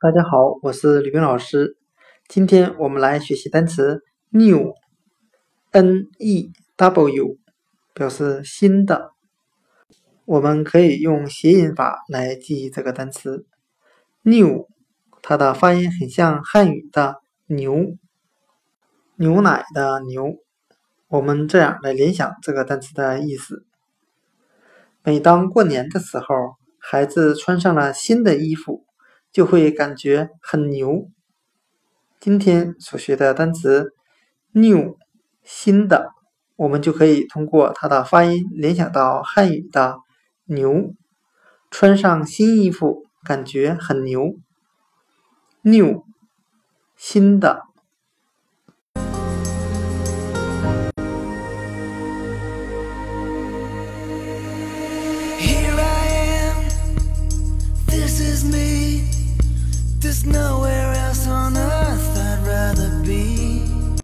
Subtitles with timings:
[0.00, 1.76] 大家好，我是吕冰老师。
[2.28, 4.76] 今天我们来学习单词 new，n-e-w，
[7.94, 9.10] 表示新的。
[10.24, 13.44] 我们可以用谐音法来记忆这个单词
[14.22, 14.68] new，
[15.20, 17.16] 它的发音很像汉语的
[17.48, 17.96] 牛，
[19.16, 20.36] 牛奶的牛。
[21.08, 23.66] 我们这样来联想这个单词的意思：
[25.02, 28.84] 每当过年的时候，孩子穿上了新的衣服。
[29.38, 31.08] 就会感觉很牛。
[32.18, 33.92] 今天所学的单词
[34.50, 34.96] “new”
[35.44, 36.10] 新的，
[36.56, 40.00] 我们就可以通过它的发音联想到汉语的
[40.46, 40.92] “牛”，
[41.70, 44.34] 穿上新衣服感觉很牛。
[45.62, 46.04] new
[46.96, 47.68] 新的。
[60.00, 61.47] There's nowhere else on